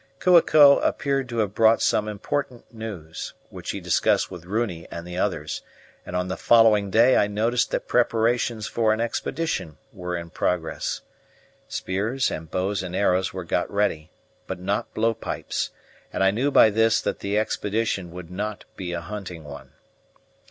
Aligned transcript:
Kua 0.19 0.41
ko 0.41 0.79
appeared 0.79 1.29
to 1.29 1.37
have 1.37 1.53
brought 1.53 1.79
some 1.79 2.07
important 2.07 2.73
news, 2.73 3.35
which 3.51 3.69
he 3.69 3.79
discussed 3.79 4.31
with 4.31 4.45
Runi 4.47 4.87
and 4.89 5.05
the 5.05 5.15
others; 5.19 5.61
and 6.07 6.15
on 6.15 6.27
the 6.27 6.35
following 6.35 6.89
day 6.89 7.17
I 7.17 7.27
noticed 7.27 7.69
that 7.69 7.87
preparations 7.87 8.65
for 8.65 8.93
an 8.93 8.99
expedition 8.99 9.77
were 9.93 10.15
in 10.17 10.31
progress. 10.31 11.01
Spears 11.67 12.31
and 12.31 12.49
bows 12.49 12.81
and 12.81 12.95
arrows 12.95 13.31
were 13.31 13.45
got 13.45 13.69
ready, 13.71 14.09
but 14.47 14.57
not 14.59 14.91
blow 14.95 15.13
pipes, 15.13 15.69
and 16.11 16.23
I 16.23 16.31
knew 16.31 16.49
by 16.49 16.71
this 16.71 16.99
that 17.01 17.19
the 17.19 17.37
expedition 17.37 18.09
would 18.09 18.31
not 18.31 18.65
be 18.75 18.93
a 18.93 19.01
hunting 19.01 19.43
one. 19.43 19.73